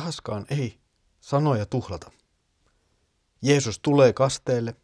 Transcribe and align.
taaskaan 0.00 0.46
ei 0.50 0.80
sanoja 1.20 1.66
tuhlata. 1.66 2.10
Jeesus 3.42 3.78
tulee 3.78 4.12
kasteelle 4.12 4.76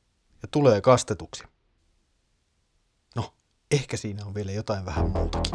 ja 0.42 0.49
tulee 0.50 0.81
kastetuksi. 0.81 1.45
No, 3.17 3.34
ehkä 3.71 3.97
siinä 3.97 4.25
on 4.25 4.34
vielä 4.34 4.52
jotain 4.52 4.87
vähän 4.87 5.10
muutakin. 5.10 5.52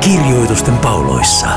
Kirjoitusten 0.00 0.78
pauloissa. 0.78 1.48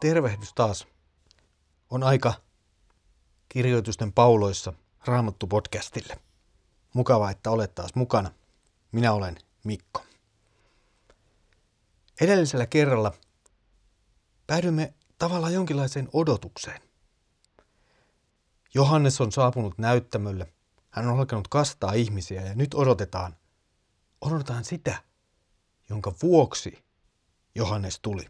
Tervehdys 0.00 0.52
taas. 0.54 0.95
On 1.90 2.02
aika 2.02 2.34
kirjoitusten 3.48 4.12
pauloissa 4.12 4.72
Raamattu 5.04 5.46
podcastille. 5.46 6.20
Mukava, 6.94 7.30
että 7.30 7.50
olet 7.50 7.74
taas 7.74 7.94
mukana. 7.94 8.30
Minä 8.92 9.12
olen 9.12 9.38
Mikko. 9.64 10.04
Edellisellä 12.20 12.66
kerralla 12.66 13.12
päädymme 14.46 14.94
tavallaan 15.18 15.52
jonkinlaiseen 15.52 16.08
odotukseen. 16.12 16.82
Johannes 18.74 19.20
on 19.20 19.32
saapunut 19.32 19.78
näyttämölle. 19.78 20.52
Hän 20.90 21.08
on 21.08 21.18
alkanut 21.18 21.48
kastaa 21.48 21.92
ihmisiä 21.92 22.42
ja 22.42 22.54
nyt 22.54 22.74
odotetaan, 22.74 23.36
odotetaan 24.20 24.64
sitä, 24.64 25.02
jonka 25.88 26.14
vuoksi 26.22 26.84
Johannes 27.54 28.00
tuli. 28.00 28.26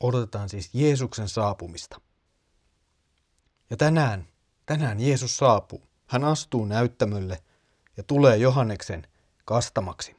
Odotetaan 0.00 0.48
siis 0.48 0.70
Jeesuksen 0.74 1.28
saapumista. 1.28 2.00
Ja 3.70 3.76
tänään, 3.76 4.28
tänään 4.66 5.00
Jeesus 5.00 5.36
saapuu. 5.36 5.82
Hän 6.06 6.24
astuu 6.24 6.64
näyttämölle 6.64 7.42
ja 7.96 8.02
tulee 8.02 8.36
Johanneksen 8.36 9.06
kastamaksi. 9.44 10.16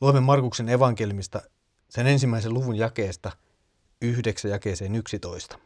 Luemme 0.00 0.20
Markuksen 0.20 0.68
evankelmista 0.68 1.42
sen 1.88 2.06
ensimmäisen 2.06 2.54
luvun 2.54 2.76
jakeesta 2.76 3.32
9 4.02 4.50
jakeeseen 4.50 4.94
11. 4.94 5.58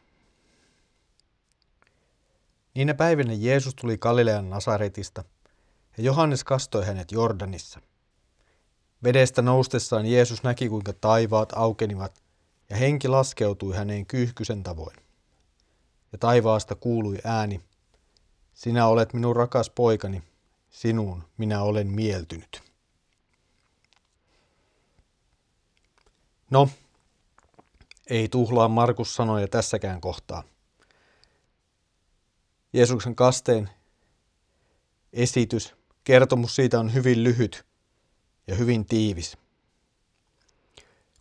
Niinä 2.74 2.94
päivinä 2.94 3.32
Jeesus 3.32 3.74
tuli 3.74 3.98
Galilean 3.98 4.50
Nasaretista 4.50 5.24
ja 5.96 6.04
Johannes 6.04 6.44
kastoi 6.44 6.86
hänet 6.86 7.12
Jordanissa. 7.12 7.80
Vedestä 9.04 9.42
noustessaan 9.42 10.06
Jeesus 10.06 10.42
näki, 10.42 10.68
kuinka 10.68 10.92
taivaat 10.92 11.52
aukenivat 11.56 12.23
ja 12.70 12.76
henki 12.76 13.08
laskeutui 13.08 13.76
häneen 13.76 14.06
kyyhkysen 14.06 14.62
tavoin. 14.62 14.96
Ja 16.12 16.18
taivaasta 16.18 16.74
kuului 16.74 17.18
ääni, 17.24 17.60
sinä 18.54 18.86
olet 18.86 19.12
minun 19.12 19.36
rakas 19.36 19.70
poikani, 19.70 20.22
sinuun 20.70 21.24
minä 21.36 21.62
olen 21.62 21.86
mieltynyt. 21.86 22.62
No, 26.50 26.68
ei 28.10 28.28
tuhlaa 28.28 28.68
Markus 28.68 29.14
sanoja 29.14 29.48
tässäkään 29.48 30.00
kohtaa. 30.00 30.44
Jeesuksen 32.72 33.14
kasteen 33.14 33.70
esitys, 35.12 35.74
kertomus 36.04 36.56
siitä 36.56 36.80
on 36.80 36.94
hyvin 36.94 37.24
lyhyt 37.24 37.64
ja 38.46 38.54
hyvin 38.54 38.84
tiivis. 38.84 39.36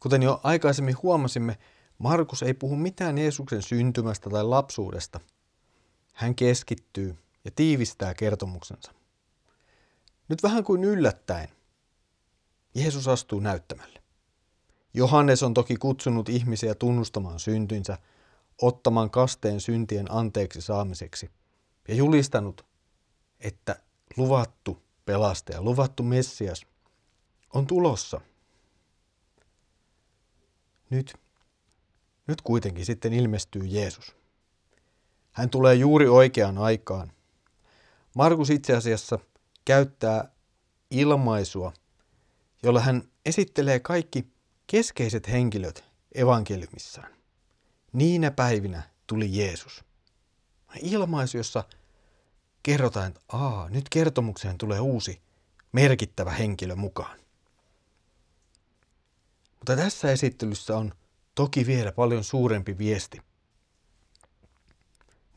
Kuten 0.03 0.23
jo 0.23 0.39
aikaisemmin 0.43 0.95
huomasimme, 1.03 1.57
Markus 1.97 2.43
ei 2.43 2.53
puhu 2.53 2.75
mitään 2.75 3.17
Jeesuksen 3.17 3.61
syntymästä 3.61 4.29
tai 4.29 4.43
lapsuudesta. 4.43 5.19
Hän 6.13 6.35
keskittyy 6.35 7.17
ja 7.45 7.51
tiivistää 7.51 8.13
kertomuksensa. 8.13 8.93
Nyt 10.29 10.43
vähän 10.43 10.63
kuin 10.63 10.83
yllättäen 10.83 11.49
Jeesus 12.75 13.07
astuu 13.07 13.39
näyttämälle. 13.39 14.03
Johannes 14.93 15.43
on 15.43 15.53
toki 15.53 15.75
kutsunut 15.75 16.29
ihmisiä 16.29 16.75
tunnustamaan 16.75 17.39
syntynsä, 17.39 17.97
ottamaan 18.61 19.09
kasteen 19.09 19.61
syntien 19.61 20.11
anteeksi 20.11 20.61
saamiseksi 20.61 21.31
ja 21.87 21.95
julistanut, 21.95 22.65
että 23.39 23.75
luvattu 24.17 24.83
pelastaja, 25.05 25.61
luvattu 25.61 26.03
Messias 26.03 26.65
on 27.53 27.67
tulossa. 27.67 28.21
Nyt, 30.93 31.13
nyt 32.27 32.41
kuitenkin 32.41 32.85
sitten 32.85 33.13
ilmestyy 33.13 33.61
Jeesus. 33.65 34.15
Hän 35.31 35.49
tulee 35.49 35.75
juuri 35.75 36.07
oikeaan 36.07 36.57
aikaan. 36.57 37.11
Markus 38.15 38.49
itse 38.49 38.75
asiassa 38.75 39.19
käyttää 39.65 40.31
ilmaisua, 40.91 41.73
jolla 42.63 42.79
hän 42.79 43.03
esittelee 43.25 43.79
kaikki 43.79 44.27
keskeiset 44.67 45.29
henkilöt 45.29 45.83
evankeliumissaan. 46.15 47.11
Niinä 47.93 48.31
päivinä 48.31 48.83
tuli 49.07 49.37
Jeesus. 49.37 49.83
Ilmaisu, 50.81 51.37
jossa 51.37 51.63
kerrotaan, 52.63 53.07
että 53.07 53.21
Aa, 53.27 53.69
nyt 53.69 53.89
kertomukseen 53.89 54.57
tulee 54.57 54.79
uusi 54.79 55.21
merkittävä 55.71 56.31
henkilö 56.31 56.75
mukaan. 56.75 57.22
Mutta 59.63 59.75
tässä 59.75 60.11
esittelyssä 60.11 60.77
on 60.77 60.93
toki 61.35 61.65
vielä 61.65 61.91
paljon 61.91 62.23
suurempi 62.23 62.77
viesti. 62.77 63.21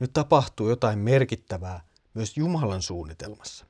Nyt 0.01 0.13
tapahtuu 0.13 0.69
jotain 0.69 0.99
merkittävää 0.99 1.81
myös 2.15 2.37
Jumalan 2.37 2.83
suunnitelmassa. 2.83 3.67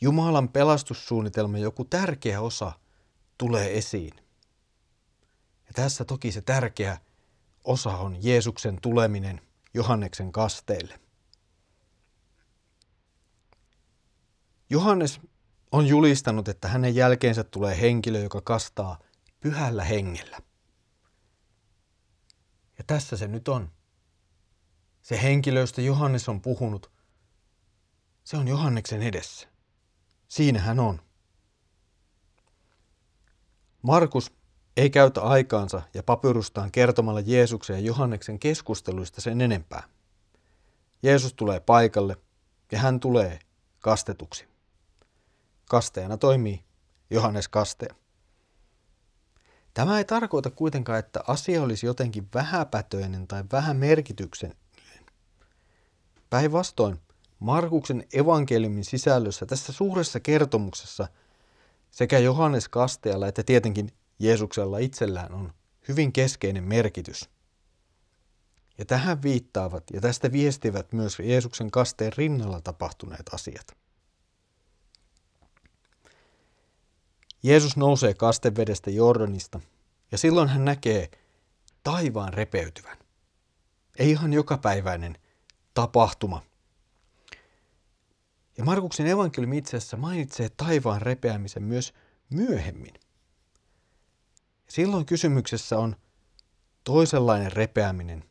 Jumalan 0.00 0.48
pelastussuunnitelma, 0.48 1.58
joku 1.58 1.84
tärkeä 1.84 2.40
osa, 2.40 2.72
tulee 3.38 3.78
esiin. 3.78 4.16
Ja 5.66 5.72
tässä 5.74 6.04
toki 6.04 6.32
se 6.32 6.40
tärkeä 6.40 6.98
osa 7.64 7.96
on 7.96 8.16
Jeesuksen 8.24 8.78
tuleminen 8.82 9.40
Johanneksen 9.74 10.32
kasteelle. 10.32 11.00
Johannes 14.70 15.20
on 15.72 15.86
julistanut, 15.86 16.48
että 16.48 16.68
hänen 16.68 16.94
jälkeensä 16.94 17.44
tulee 17.44 17.80
henkilö, 17.80 18.18
joka 18.18 18.40
kastaa 18.40 19.07
pyhällä 19.40 19.84
hengellä. 19.84 20.38
Ja 22.78 22.84
tässä 22.86 23.16
se 23.16 23.28
nyt 23.28 23.48
on. 23.48 23.72
Se 25.02 25.22
henkilö, 25.22 25.60
josta 25.60 25.80
Johannes 25.80 26.28
on 26.28 26.40
puhunut, 26.40 26.90
se 28.24 28.36
on 28.36 28.48
Johanneksen 28.48 29.02
edessä. 29.02 29.48
Siinä 30.28 30.60
hän 30.60 30.80
on. 30.80 31.00
Markus 33.82 34.32
ei 34.76 34.90
käytä 34.90 35.20
aikaansa 35.20 35.82
ja 35.94 36.02
papyrustaan 36.02 36.72
kertomalla 36.72 37.20
Jeesuksen 37.20 37.76
ja 37.76 37.80
Johanneksen 37.80 38.38
keskusteluista 38.38 39.20
sen 39.20 39.40
enempää. 39.40 39.88
Jeesus 41.02 41.34
tulee 41.34 41.60
paikalle 41.60 42.16
ja 42.72 42.78
hän 42.78 43.00
tulee 43.00 43.38
kastetuksi. 43.78 44.48
Kasteena 45.68 46.16
toimii 46.16 46.64
Johannes 47.10 47.48
Kastea. 47.48 47.94
Tämä 49.78 49.98
ei 49.98 50.04
tarkoita 50.04 50.50
kuitenkaan, 50.50 50.98
että 50.98 51.20
asia 51.26 51.62
olisi 51.62 51.86
jotenkin 51.86 52.28
vähäpätöinen 52.34 53.26
tai 53.26 53.44
vähän 53.52 53.76
merkityksellinen. 53.76 54.62
Päinvastoin, 56.30 57.00
Markuksen 57.38 58.04
evankeliumin 58.12 58.84
sisällössä 58.84 59.46
tässä 59.46 59.72
suuressa 59.72 60.20
kertomuksessa 60.20 61.08
sekä 61.90 62.18
Johannes 62.18 62.68
Kasteella 62.68 63.28
että 63.28 63.42
tietenkin 63.42 63.92
Jeesuksella 64.18 64.78
itsellään 64.78 65.32
on 65.32 65.52
hyvin 65.88 66.12
keskeinen 66.12 66.64
merkitys. 66.64 67.30
Ja 68.78 68.84
tähän 68.84 69.22
viittaavat 69.22 69.84
ja 69.92 70.00
tästä 70.00 70.32
viestivät 70.32 70.92
myös 70.92 71.18
Jeesuksen 71.18 71.70
kasteen 71.70 72.12
rinnalla 72.16 72.60
tapahtuneet 72.60 73.28
asiat. 73.32 73.76
Jeesus 77.42 77.76
nousee 77.76 78.14
kastevedestä 78.14 78.90
Jordanista 78.90 79.60
ja 80.12 80.18
silloin 80.18 80.48
hän 80.48 80.64
näkee 80.64 81.10
taivaan 81.84 82.34
repeytyvän. 82.34 82.98
Ei 83.98 84.10
ihan 84.10 84.32
jokapäiväinen 84.32 85.18
tapahtuma. 85.74 86.42
Ja 88.58 88.64
Markuksen 88.64 89.06
evankeliumi 89.06 89.58
itse 89.58 89.76
asiassa 89.76 89.96
mainitsee 89.96 90.48
taivaan 90.48 91.02
repeämisen 91.02 91.62
myös 91.62 91.94
myöhemmin. 92.30 92.94
Silloin 94.68 95.06
kysymyksessä 95.06 95.78
on 95.78 95.96
toisenlainen 96.84 97.52
repeäminen. 97.52 98.24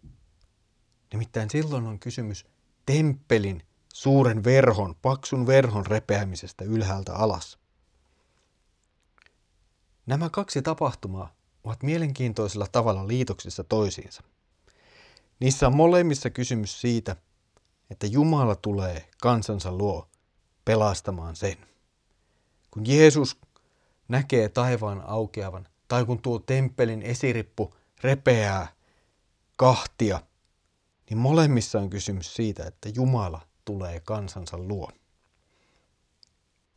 Nimittäin 1.13 1.50
silloin 1.50 1.86
on 1.86 2.00
kysymys 2.00 2.45
temppelin 2.86 3.63
suuren 3.94 4.44
verhon, 4.44 4.95
paksun 5.01 5.48
verhon 5.48 5.86
repeämisestä 5.86 6.65
ylhäältä 6.65 7.15
alas. 7.15 7.59
Nämä 10.07 10.30
kaksi 10.30 10.62
tapahtumaa 10.62 11.33
ovat 11.63 11.83
mielenkiintoisella 11.83 12.68
tavalla 12.71 13.07
liitoksissa 13.07 13.63
toisiinsa. 13.63 14.24
Niissä 15.39 15.68
on 15.68 15.75
molemmissa 15.75 16.30
kysymys 16.30 16.81
siitä, 16.81 17.15
että 17.89 18.07
Jumala 18.07 18.56
tulee 18.56 19.09
kansansa 19.21 19.71
luo 19.71 20.07
pelastamaan 20.65 21.36
sen. 21.36 21.57
Kun 22.71 22.88
Jeesus 22.88 23.38
näkee 24.07 24.50
taivaan 24.50 25.04
aukeavan, 25.07 25.68
tai 25.88 26.06
kun 26.06 26.21
tuo 26.21 26.39
temppelin 26.39 27.01
esirippu 27.01 27.74
repeää 28.01 28.68
kahtia, 29.56 30.21
niin 31.09 31.18
molemmissa 31.18 31.80
on 31.80 31.89
kysymys 31.89 32.36
siitä, 32.36 32.65
että 32.65 32.89
Jumala 32.89 33.42
tulee 33.65 34.00
kansansa 34.00 34.57
luo. 34.57 34.92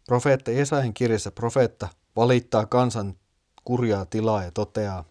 Profeetta 0.06 0.50
Jesajan 0.50 0.94
kirjassa 0.94 1.31
profeetta 1.31 1.88
valittaa 2.17 2.67
kansan 2.67 3.19
kurjaa 3.70 4.06
tilaa 4.06 4.44
ja 4.44 4.50
toteaa, 4.50 5.05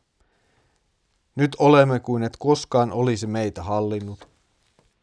nyt 1.35 1.55
olemme 1.59 1.99
kuin 1.99 2.23
et 2.23 2.37
koskaan 2.37 2.91
olisi 2.91 3.27
meitä 3.27 3.63
hallinnut, 3.63 4.29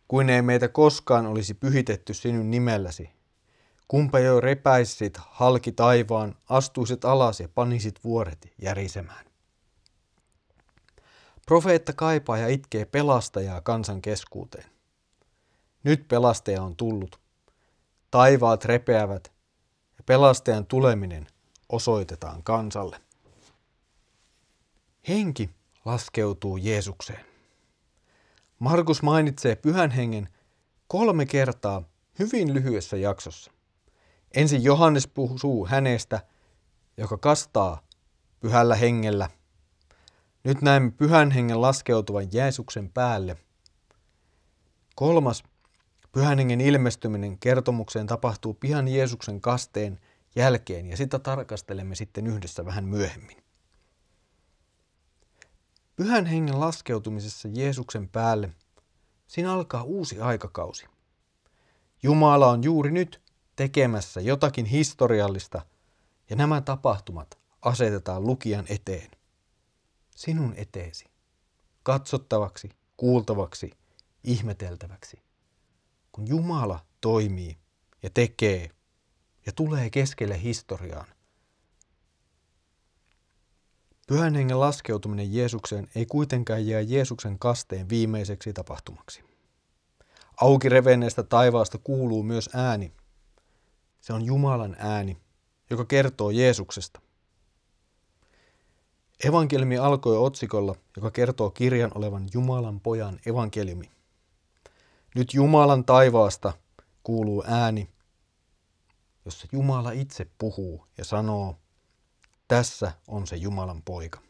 kuin 0.08 0.30
ei 0.30 0.42
meitä 0.42 0.68
koskaan 0.68 1.26
olisi 1.26 1.54
pyhitetty 1.54 2.14
sinun 2.14 2.50
nimelläsi. 2.50 3.10
Kumpa 3.88 4.18
jo 4.18 4.40
repäisit 4.40 5.16
halki 5.16 5.72
taivaan, 5.72 6.34
astuisit 6.48 7.04
alas 7.04 7.40
ja 7.40 7.48
panisit 7.48 8.04
vuoret 8.04 8.52
järisemään. 8.62 9.26
Profeetta 11.46 11.92
kaipaa 11.92 12.38
ja 12.38 12.48
itkee 12.48 12.84
pelastajaa 12.84 13.60
kansan 13.60 14.02
keskuuteen. 14.02 14.70
Nyt 15.84 16.08
pelastaja 16.08 16.62
on 16.62 16.76
tullut. 16.76 17.20
Taivaat 18.10 18.64
repeävät 18.64 19.32
ja 19.98 20.04
pelastajan 20.06 20.66
tuleminen 20.66 21.26
osoitetaan 21.68 22.42
kansalle. 22.42 23.05
Henki 25.08 25.50
laskeutuu 25.84 26.56
Jeesukseen. 26.56 27.24
Markus 28.58 29.02
mainitsee 29.02 29.56
pyhän 29.56 29.90
hengen 29.90 30.28
kolme 30.88 31.26
kertaa 31.26 31.82
hyvin 32.18 32.54
lyhyessä 32.54 32.96
jaksossa. 32.96 33.52
Ensin 34.34 34.64
Johannes 34.64 35.06
puhuu 35.06 35.66
hänestä, 35.66 36.20
joka 36.96 37.18
kastaa 37.18 37.86
pyhällä 38.40 38.76
hengellä. 38.76 39.30
Nyt 40.44 40.62
näemme 40.62 40.90
pyhän 40.90 41.30
hengen 41.30 41.60
laskeutuvan 41.62 42.28
Jeesuksen 42.32 42.92
päälle. 42.92 43.36
Kolmas 44.94 45.44
pyhän 46.12 46.38
hengen 46.38 46.60
ilmestyminen 46.60 47.38
kertomukseen 47.38 48.06
tapahtuu 48.06 48.54
pihan 48.54 48.88
Jeesuksen 48.88 49.40
kasteen 49.40 50.00
jälkeen 50.36 50.86
ja 50.86 50.96
sitä 50.96 51.18
tarkastelemme 51.18 51.94
sitten 51.94 52.26
yhdessä 52.26 52.64
vähän 52.64 52.84
myöhemmin. 52.84 53.45
Pyhän 55.96 56.26
hengen 56.26 56.60
laskeutumisessa 56.60 57.48
Jeesuksen 57.52 58.08
päälle, 58.08 58.50
siinä 59.26 59.52
alkaa 59.52 59.82
uusi 59.82 60.20
aikakausi. 60.20 60.86
Jumala 62.02 62.50
on 62.50 62.64
juuri 62.64 62.90
nyt 62.90 63.22
tekemässä 63.56 64.20
jotakin 64.20 64.66
historiallista 64.66 65.62
ja 66.30 66.36
nämä 66.36 66.60
tapahtumat 66.60 67.38
asetetaan 67.62 68.26
lukijan 68.26 68.64
eteen. 68.68 69.10
Sinun 70.16 70.54
eteesi. 70.56 71.04
Katsottavaksi, 71.82 72.70
kuultavaksi, 72.96 73.70
ihmeteltäväksi. 74.24 75.22
Kun 76.12 76.28
Jumala 76.28 76.86
toimii 77.00 77.58
ja 78.02 78.10
tekee 78.10 78.70
ja 79.46 79.52
tulee 79.52 79.90
keskelle 79.90 80.42
historiaan, 80.42 81.06
Pyhän 84.06 84.34
hengen 84.34 84.60
laskeutuminen 84.60 85.34
Jeesukseen 85.34 85.88
ei 85.94 86.06
kuitenkaan 86.06 86.66
jää 86.66 86.80
Jeesuksen 86.80 87.38
kasteen 87.38 87.88
viimeiseksi 87.88 88.52
tapahtumaksi. 88.52 89.24
Auki 90.40 90.68
revenneestä 90.68 91.22
taivaasta 91.22 91.78
kuuluu 91.78 92.22
myös 92.22 92.50
ääni. 92.54 92.92
Se 94.00 94.12
on 94.12 94.24
Jumalan 94.24 94.76
ääni, 94.78 95.16
joka 95.70 95.84
kertoo 95.84 96.30
Jeesuksesta. 96.30 97.00
Evankeliumi 99.24 99.78
alkoi 99.78 100.18
otsikolla, 100.18 100.74
joka 100.96 101.10
kertoo 101.10 101.50
kirjan 101.50 101.90
olevan 101.94 102.28
Jumalan 102.34 102.80
pojan 102.80 103.18
evankeliumi. 103.26 103.90
Nyt 105.14 105.34
Jumalan 105.34 105.84
taivaasta 105.84 106.52
kuuluu 107.02 107.44
ääni, 107.46 107.90
jossa 109.24 109.46
Jumala 109.52 109.90
itse 109.90 110.26
puhuu 110.38 110.86
ja 110.98 111.04
sanoo, 111.04 111.56
tässä 112.48 112.92
on 113.08 113.26
se 113.26 113.36
Jumalan 113.36 113.82
poika. 113.82 114.20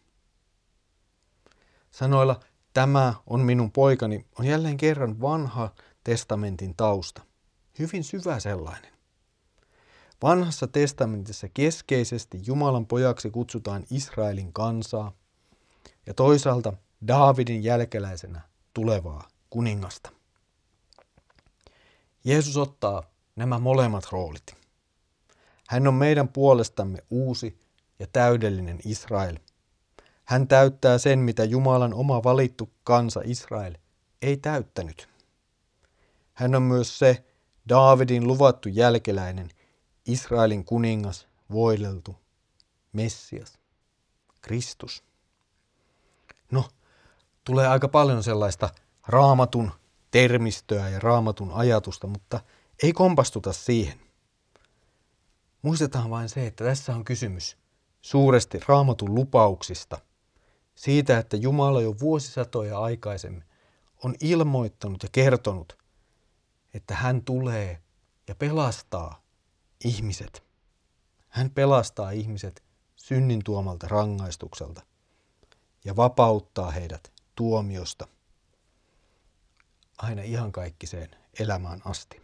Sanoilla 1.90 2.40
tämä 2.72 3.14
on 3.26 3.40
minun 3.40 3.72
poikani 3.72 4.26
on 4.38 4.46
jälleen 4.46 4.76
kerran 4.76 5.20
vanha 5.20 5.74
testamentin 6.04 6.76
tausta. 6.76 7.22
Hyvin 7.78 8.04
syvä 8.04 8.40
sellainen. 8.40 8.92
Vanhassa 10.22 10.66
testamentissa 10.66 11.48
keskeisesti 11.54 12.40
Jumalan 12.46 12.86
pojaksi 12.86 13.30
kutsutaan 13.30 13.84
Israelin 13.90 14.52
kansaa 14.52 15.12
ja 16.06 16.14
toisaalta 16.14 16.72
Daavidin 17.08 17.64
jälkeläisenä 17.64 18.40
tulevaa 18.74 19.28
kuningasta. 19.50 20.10
Jeesus 22.24 22.56
ottaa 22.56 23.02
nämä 23.36 23.58
molemmat 23.58 24.04
roolit. 24.12 24.54
Hän 25.68 25.86
on 25.86 25.94
meidän 25.94 26.28
puolestamme 26.28 26.98
uusi 27.10 27.58
ja 27.98 28.06
täydellinen 28.12 28.78
Israel. 28.84 29.38
Hän 30.24 30.48
täyttää 30.48 30.98
sen, 30.98 31.18
mitä 31.18 31.44
Jumalan 31.44 31.94
oma 31.94 32.22
valittu 32.24 32.70
kansa 32.84 33.20
Israel 33.24 33.74
ei 34.22 34.36
täyttänyt. 34.36 35.08
Hän 36.32 36.54
on 36.54 36.62
myös 36.62 36.98
se 36.98 37.24
Daavidin 37.68 38.26
luvattu 38.26 38.68
jälkeläinen, 38.68 39.48
Israelin 40.06 40.64
kuningas, 40.64 41.28
voideltu, 41.52 42.16
Messias, 42.92 43.58
Kristus. 44.40 45.04
No, 46.50 46.64
tulee 47.44 47.68
aika 47.68 47.88
paljon 47.88 48.22
sellaista 48.22 48.70
raamatun 49.06 49.72
termistöä 50.10 50.88
ja 50.88 51.00
raamatun 51.00 51.52
ajatusta, 51.52 52.06
mutta 52.06 52.40
ei 52.82 52.92
kompastuta 52.92 53.52
siihen. 53.52 54.00
Muistetaan 55.62 56.10
vain 56.10 56.28
se, 56.28 56.46
että 56.46 56.64
tässä 56.64 56.94
on 56.94 57.04
kysymys 57.04 57.56
suuresti 58.06 58.60
raamatun 58.68 59.14
lupauksista, 59.14 59.98
siitä, 60.74 61.18
että 61.18 61.36
Jumala 61.36 61.82
jo 61.82 61.94
vuosisatoja 62.00 62.78
aikaisemmin 62.78 63.44
on 64.04 64.14
ilmoittanut 64.20 65.02
ja 65.02 65.08
kertonut, 65.12 65.78
että 66.74 66.94
hän 66.94 67.24
tulee 67.24 67.82
ja 68.28 68.34
pelastaa 68.34 69.22
ihmiset. 69.84 70.44
Hän 71.28 71.50
pelastaa 71.50 72.10
ihmiset 72.10 72.64
synnin 72.96 73.44
tuomalta 73.44 73.88
rangaistukselta 73.88 74.82
ja 75.84 75.96
vapauttaa 75.96 76.70
heidät 76.70 77.12
tuomiosta 77.34 78.08
aina 79.98 80.22
ihan 80.22 80.52
kaikkiseen 80.52 81.10
elämään 81.40 81.80
asti. 81.84 82.22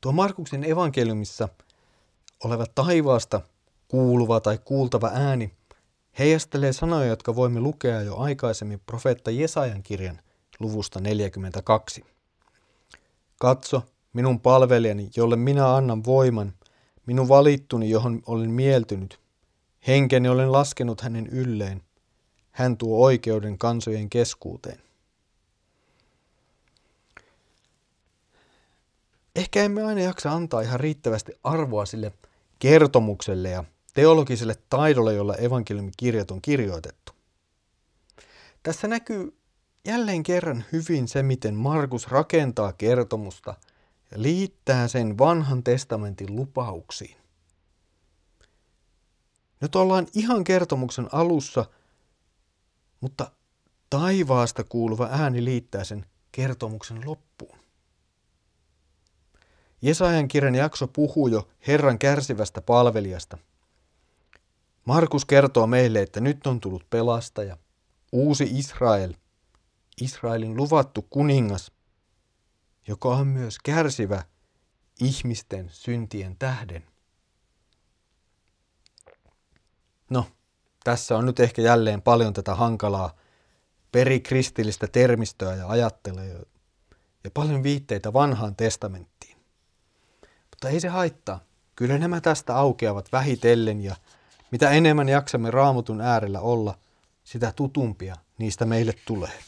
Tuo 0.00 0.12
Markuksen 0.12 0.64
evankeliumissa– 0.64 1.48
oleva 2.44 2.66
taivaasta 2.74 3.40
kuuluva 3.88 4.40
tai 4.40 4.58
kuultava 4.58 5.10
ääni 5.14 5.52
heijastelee 6.18 6.72
sanoja, 6.72 7.08
jotka 7.08 7.36
voimme 7.36 7.60
lukea 7.60 8.02
jo 8.02 8.16
aikaisemmin 8.16 8.80
profeetta 8.86 9.30
Jesajan 9.30 9.82
kirjan 9.82 10.20
luvusta 10.58 11.00
42. 11.00 12.04
Katso, 13.40 13.82
minun 14.12 14.40
palvelijani, 14.40 15.10
jolle 15.16 15.36
minä 15.36 15.74
annan 15.76 16.04
voiman, 16.04 16.52
minun 17.06 17.28
valittuni, 17.28 17.90
johon 17.90 18.22
olen 18.26 18.50
mieltynyt. 18.50 19.20
Henkeni 19.86 20.28
olen 20.28 20.52
laskenut 20.52 21.00
hänen 21.00 21.26
ylleen. 21.26 21.82
Hän 22.50 22.76
tuo 22.76 23.04
oikeuden 23.04 23.58
kansojen 23.58 24.10
keskuuteen. 24.10 24.82
Ehkä 29.36 29.62
emme 29.62 29.82
aina 29.82 30.00
jaksa 30.00 30.32
antaa 30.32 30.60
ihan 30.60 30.80
riittävästi 30.80 31.32
arvoa 31.44 31.86
sille 31.86 32.12
kertomukselle 32.60 33.50
ja 33.50 33.64
teologiselle 33.94 34.54
taidolle, 34.70 35.14
jolla 35.14 35.34
evankeliumikirjat 35.36 36.30
on 36.30 36.42
kirjoitettu. 36.42 37.12
Tässä 38.62 38.88
näkyy 38.88 39.36
jälleen 39.84 40.22
kerran 40.22 40.64
hyvin 40.72 41.08
se, 41.08 41.22
miten 41.22 41.54
Markus 41.54 42.08
rakentaa 42.08 42.72
kertomusta 42.72 43.54
ja 44.10 44.22
liittää 44.22 44.88
sen 44.88 45.18
vanhan 45.18 45.62
testamentin 45.62 46.36
lupauksiin. 46.36 47.16
Nyt 49.60 49.76
ollaan 49.76 50.06
ihan 50.14 50.44
kertomuksen 50.44 51.08
alussa, 51.12 51.64
mutta 53.00 53.30
taivaasta 53.90 54.64
kuuluva 54.64 55.08
ääni 55.10 55.44
liittää 55.44 55.84
sen 55.84 56.06
kertomuksen 56.32 57.00
loppuun. 57.06 57.59
Jesajan 59.82 60.28
kirjan 60.28 60.54
jakso 60.54 60.88
puhuu 60.88 61.28
jo 61.28 61.48
Herran 61.66 61.98
kärsivästä 61.98 62.62
palvelijasta. 62.62 63.38
Markus 64.84 65.24
kertoo 65.24 65.66
meille, 65.66 66.02
että 66.02 66.20
nyt 66.20 66.46
on 66.46 66.60
tullut 66.60 66.90
pelastaja, 66.90 67.56
uusi 68.12 68.48
Israel, 68.52 69.14
Israelin 70.00 70.56
luvattu 70.56 71.02
kuningas, 71.02 71.72
joka 72.88 73.08
on 73.08 73.26
myös 73.26 73.58
kärsivä 73.58 74.22
ihmisten 75.00 75.68
syntien 75.72 76.36
tähden. 76.38 76.84
No, 80.10 80.26
tässä 80.84 81.16
on 81.16 81.26
nyt 81.26 81.40
ehkä 81.40 81.62
jälleen 81.62 82.02
paljon 82.02 82.32
tätä 82.32 82.54
hankalaa 82.54 83.16
perikristillistä 83.92 84.86
termistöä 84.86 85.54
ja 85.54 85.68
ajattelua 85.68 86.24
ja 87.24 87.30
paljon 87.34 87.62
viitteitä 87.62 88.12
vanhaan 88.12 88.56
testamenttiin. 88.56 89.19
Mutta 90.60 90.68
ei 90.74 90.80
se 90.80 90.88
haittaa. 90.88 91.40
Kyllä 91.76 91.98
nämä 91.98 92.20
tästä 92.20 92.56
aukeavat 92.56 93.12
vähitellen 93.12 93.80
ja 93.80 93.96
mitä 94.50 94.70
enemmän 94.70 95.08
jaksamme 95.08 95.50
raamutun 95.50 96.00
äärellä 96.00 96.40
olla, 96.40 96.78
sitä 97.24 97.52
tutumpia 97.56 98.16
niistä 98.38 98.64
meille 98.64 98.92
tulee. 99.04 99.38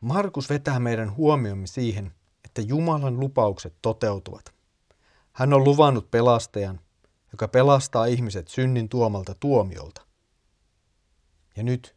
Markus 0.00 0.50
vetää 0.50 0.78
meidän 0.80 1.16
huomiomme 1.16 1.66
siihen, 1.66 2.12
että 2.44 2.62
Jumalan 2.62 3.20
lupaukset 3.20 3.74
toteutuvat. 3.82 4.54
Hän 5.32 5.52
on 5.52 5.64
luvannut 5.64 6.10
pelastajan, 6.10 6.80
joka 7.32 7.48
pelastaa 7.48 8.06
ihmiset 8.06 8.48
synnin 8.48 8.88
tuomalta 8.88 9.34
tuomiolta. 9.40 10.06
Ja 11.56 11.62
nyt 11.62 11.96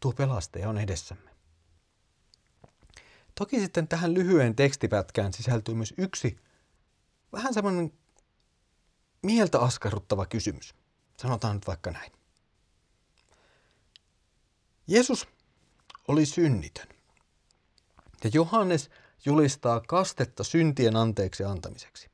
tuo 0.00 0.12
pelastaja 0.12 0.68
on 0.68 0.78
edessämme. 0.78 1.25
Toki 3.38 3.60
sitten 3.60 3.88
tähän 3.88 4.14
lyhyen 4.14 4.56
tekstipätkään 4.56 5.32
sisältyy 5.32 5.74
myös 5.74 5.94
yksi 5.98 6.36
vähän 7.32 7.54
semmoinen 7.54 7.92
mieltä 9.22 9.58
askarruttava 9.60 10.26
kysymys. 10.26 10.74
Sanotaan 11.20 11.56
nyt 11.56 11.66
vaikka 11.66 11.90
näin. 11.90 12.12
Jeesus 14.86 15.28
oli 16.08 16.26
synnitön. 16.26 16.88
Ja 18.24 18.30
Johannes 18.34 18.90
julistaa 19.24 19.80
kastetta 19.80 20.44
syntien 20.44 20.96
anteeksi 20.96 21.44
antamiseksi. 21.44 22.10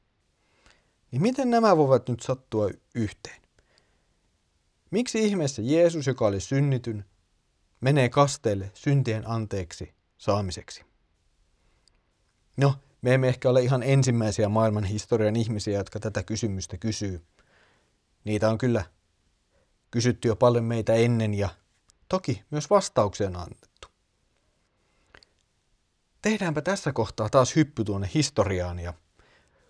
Niin 1.11 1.23
miten 1.23 1.51
nämä 1.51 1.77
voivat 1.77 2.09
nyt 2.09 2.21
sattua 2.21 2.71
yhteen? 2.95 3.43
Miksi 4.91 5.25
ihmeessä 5.25 5.63
Jeesus, 5.63 6.07
joka 6.07 6.27
oli 6.27 6.41
synnityn, 6.41 7.05
menee 7.81 8.09
kasteelle 8.09 8.71
syntien 8.75 9.29
anteeksi 9.29 9.95
saamiseksi? 10.19 10.92
No, 12.57 12.75
me 13.03 13.15
emme 13.15 13.29
ehkä 13.29 13.51
ole 13.51 13.63
ihan 13.63 13.83
ensimmäisiä 13.83 14.49
maailman 14.49 14.85
historian 14.85 15.37
ihmisiä, 15.37 15.79
jotka 15.79 16.01
tätä 16.01 16.23
kysymystä 16.23 16.77
kysyy. 16.77 17.23
Niitä 18.25 18.51
on 18.51 18.59
kyllä 18.59 18.85
kysytty 19.91 20.29
jo 20.29 20.37
paljon 20.37 20.65
meitä 20.65 20.95
ennen 20.95 21.35
ja 21.35 21.49
toki 22.09 22.43
myös 22.51 22.71
vastauksia 22.71 23.27
on 23.27 23.37
annettu. 23.37 23.89
Tehdäänpä 26.23 26.61
tässä 26.61 26.93
kohtaa 26.93 27.29
taas 27.29 27.57
hyppy 27.57 27.85
tuonne 27.85 28.11
historiaan 28.15 28.79
ja 28.79 28.95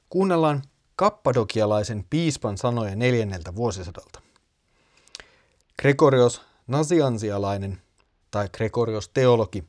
kuunnellaan 0.08 0.62
kappadokialaisen 0.96 2.04
piispan 2.10 2.58
sanoja 2.58 2.96
neljänneltä 2.96 3.54
vuosisadalta. 3.54 4.22
Gregorios 5.80 6.42
Nasiansialainen 6.66 7.82
tai 8.30 8.48
Gregorios 8.48 9.08
teologi, 9.08 9.64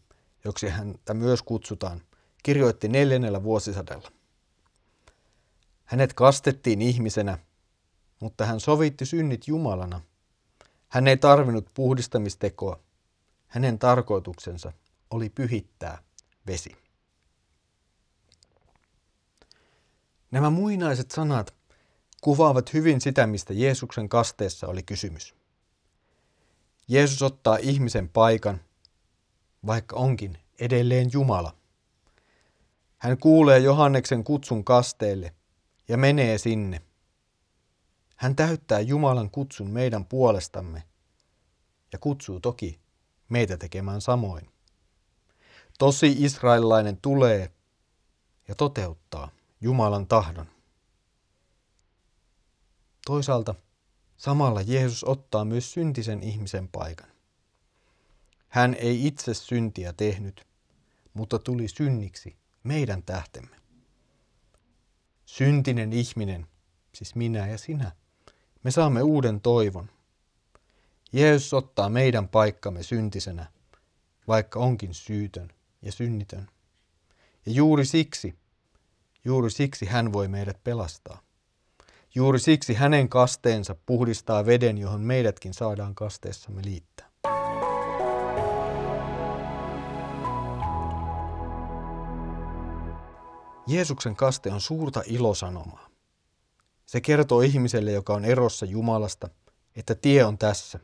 joksi 0.46 0.70
häntä 0.70 1.13
myös 1.13 1.41
kutsutaan, 1.41 2.01
kirjoitti 2.44 2.88
neljännellä 2.88 3.44
vuosisadalla. 3.44 4.12
Hänet 5.86 6.14
kastettiin 6.14 6.82
ihmisenä, 6.82 7.38
mutta 8.20 8.46
hän 8.46 8.60
sovitti 8.60 9.06
synnit 9.06 9.48
Jumalana. 9.48 10.02
Hän 10.88 11.08
ei 11.08 11.18
tarvinnut 11.18 11.68
puhdistamistekoa. 11.74 12.80
Hänen 13.48 13.80
tarkoituksensa 13.80 14.74
oli 15.10 15.30
pyhittää 15.30 16.04
vesi. 16.48 16.76
Nämä 20.32 20.50
muinaiset 20.50 21.12
sanat 21.12 21.54
kuvaavat 22.22 22.74
hyvin 22.74 23.02
sitä, 23.02 23.28
mistä 23.28 23.54
Jeesuksen 23.54 24.10
kasteessa 24.10 24.68
oli 24.68 24.84
kysymys. 24.84 25.36
Jeesus 26.88 27.22
ottaa 27.22 27.58
ihmisen 27.62 28.10
paikan, 28.10 28.62
vaikka 29.66 29.96
onkin 29.96 30.38
edelleen 30.60 31.10
Jumala. 31.14 31.56
Hän 33.03 33.17
kuulee 33.17 33.60
Johanneksen 33.60 34.24
kutsun 34.24 34.63
kasteelle 34.63 35.36
ja 35.88 35.98
menee 35.98 36.38
sinne. 36.38 36.81
Hän 38.15 38.36
täyttää 38.36 38.79
Jumalan 38.79 39.29
kutsun 39.29 39.69
meidän 39.69 40.05
puolestamme 40.05 40.83
ja 41.93 42.00
kutsuu 42.00 42.39
toki 42.39 42.79
meitä 43.29 43.57
tekemään 43.57 44.01
samoin. 44.01 44.50
Tosi 45.79 46.15
israelilainen 46.19 46.98
tulee 47.01 47.51
ja 48.48 48.55
toteuttaa 48.55 49.31
Jumalan 49.62 50.07
tahdon. 50.07 50.48
Toisaalta 53.05 53.55
samalla 54.17 54.62
Jeesus 54.62 55.03
ottaa 55.03 55.45
myös 55.45 55.74
syntisen 55.74 56.24
ihmisen 56.24 56.67
paikan. 56.67 57.10
Hän 58.48 58.74
ei 58.74 59.07
itse 59.07 59.33
syntiä 59.33 59.93
tehnyt, 59.93 60.48
mutta 61.13 61.39
tuli 61.39 61.67
synniksi 61.67 62.43
meidän 62.63 63.03
tähtemme. 63.03 63.55
Syntinen 65.25 65.93
ihminen, 65.93 66.48
siis 66.93 67.15
minä 67.15 67.48
ja 67.48 67.58
sinä, 67.58 67.91
me 68.63 68.72
saamme 68.72 69.01
uuden 69.01 69.41
toivon. 69.41 69.89
Jeesus 71.13 71.53
ottaa 71.53 71.89
meidän 71.89 72.27
paikkamme 72.27 72.84
syntisenä, 72.84 73.46
vaikka 74.27 74.60
onkin 74.60 74.93
syytön 74.93 75.50
ja 75.82 75.91
synnitön. 75.91 76.48
Ja 77.46 77.51
juuri 77.51 77.86
siksi, 77.86 78.36
juuri 79.25 79.51
siksi 79.51 79.86
hän 79.86 80.13
voi 80.13 80.27
meidät 80.27 80.63
pelastaa. 80.63 81.22
Juuri 82.15 82.39
siksi 82.39 82.74
hänen 82.74 83.10
kasteensa 83.10 83.75
puhdistaa 83.86 84.46
veden, 84.46 84.77
johon 84.77 85.01
meidätkin 85.01 85.53
saadaan 85.53 85.96
kasteessamme 85.96 86.62
liittää. 86.65 86.93
Jeesuksen 93.67 94.15
kaste 94.15 94.51
on 94.51 94.62
suurta 94.62 95.03
ilosanomaa. 95.05 95.89
Se 96.86 97.01
kertoo 97.01 97.41
ihmiselle, 97.41 97.91
joka 97.91 98.13
on 98.13 98.25
erossa 98.25 98.65
Jumalasta, 98.65 99.29
että 99.75 99.96
tie 99.96 100.25
on 100.25 100.38
tässä. 100.38 100.79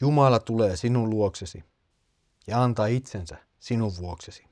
Jumala 0.00 0.38
tulee 0.38 0.76
sinun 0.76 1.10
luoksesi 1.10 1.64
ja 2.46 2.62
antaa 2.62 2.86
itsensä 2.86 3.36
sinun 3.58 3.96
vuoksesi. 3.96 4.44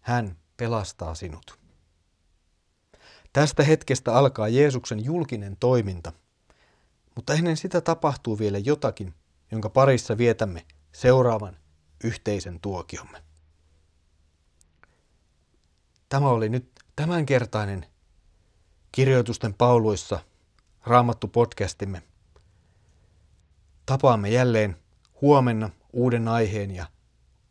Hän 0.00 0.36
pelastaa 0.56 1.14
sinut. 1.14 1.58
Tästä 3.32 3.62
hetkestä 3.62 4.14
alkaa 4.14 4.48
Jeesuksen 4.48 5.04
julkinen 5.04 5.56
toiminta, 5.56 6.12
mutta 7.16 7.34
ennen 7.34 7.56
sitä 7.56 7.80
tapahtuu 7.80 8.38
vielä 8.38 8.58
jotakin, 8.58 9.14
jonka 9.50 9.70
parissa 9.70 10.18
vietämme 10.18 10.66
seuraavan 10.92 11.56
yhteisen 12.04 12.60
tuokiomme. 12.60 13.29
Tämä 16.10 16.28
oli 16.28 16.48
nyt 16.48 16.70
tämänkertainen 16.96 17.86
kirjoitusten 18.92 19.54
pauluissa 19.54 20.20
raamattu 20.86 21.28
podcastimme. 21.28 22.02
Tapaamme 23.86 24.28
jälleen 24.30 24.76
huomenna 25.20 25.70
uuden 25.92 26.28
aiheen 26.28 26.70
ja 26.70 26.86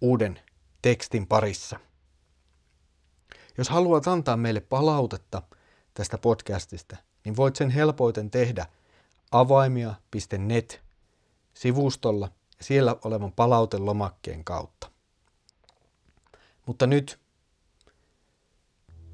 uuden 0.02 0.40
tekstin 0.82 1.28
parissa. 1.28 1.80
Jos 3.58 3.70
haluat 3.70 4.08
antaa 4.08 4.38
meille 4.38 4.60
palautetta 4.60 5.42
tästä 5.94 6.18
podcastista, 6.18 6.98
niin 7.26 7.36
voit 7.36 7.56
sen 7.56 7.70
helpoiten 7.70 8.32
tehdä 8.32 8.66
avaimia.net 9.32 10.82
sivustolla 11.54 12.32
ja 12.58 12.64
siellä 12.64 12.96
olevan 13.04 13.32
palautelomakkeen 13.32 14.44
kautta. 14.44 14.92
Mutta 16.66 16.88
nyt 16.88 17.20